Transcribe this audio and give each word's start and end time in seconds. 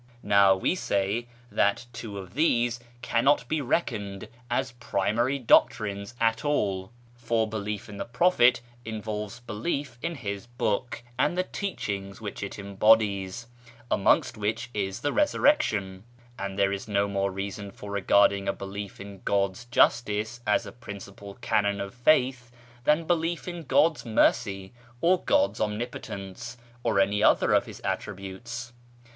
Now 0.23 0.55
we 0.55 0.73
say 0.73 1.27
that 1.51 1.85
two 1.93 2.17
of 2.17 2.33
these 2.33 2.79
cannot 3.03 3.47
be 3.47 3.61
reckoned 3.61 4.29
as 4.49 4.71
primary 4.71 5.37
doctrines 5.37 6.15
at 6.19 6.43
all; 6.43 6.89
for 7.13 7.47
belief 7.47 7.87
in 7.87 7.97
the 7.97 8.05
Prophet 8.05 8.61
involves 8.83 9.41
belief 9.41 9.99
in 10.01 10.15
his 10.15 10.47
book 10.47 11.03
and 11.19 11.37
the 11.37 11.43
teachings 11.43 12.19
which 12.19 12.41
it 12.41 12.57
embodies, 12.57 13.45
amongst 13.91 14.37
which 14.37 14.71
is 14.73 15.01
the 15.01 15.13
Resurrection; 15.13 16.03
and 16.39 16.57
there 16.57 16.71
is 16.73 16.87
no 16.87 17.07
more 17.07 17.29
reason 17.31 17.69
for 17.69 17.91
regarding 17.91 18.47
a 18.47 18.53
belief 18.53 18.99
in 18.99 19.21
God's 19.23 19.65
justice 19.65 20.41
as 20.47 20.65
a 20.65 20.71
principal 20.71 21.35
canon 21.41 21.79
of 21.79 21.93
faith 21.93 22.49
than 22.85 23.05
belief 23.05 23.47
in 23.47 23.65
God's 23.65 24.03
Mercy, 24.03 24.73
or 24.99 25.21
God's 25.23 25.61
Omnipotence, 25.61 26.57
or 26.81 26.99
any 26.99 27.21
other 27.21 27.53
of 27.53 27.67
His 27.67 27.81
Attributes. 27.81 28.73